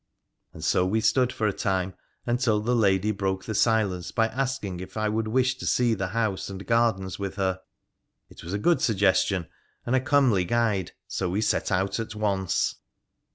[0.51, 1.93] And so we stood for a time,
[2.25, 6.07] until the lady broke the silence by asking if I would wish to see the
[6.07, 7.61] house and gardens with her?
[8.27, 9.47] It was a good suggestion
[9.85, 12.77] and a comely guide, so we set out at once.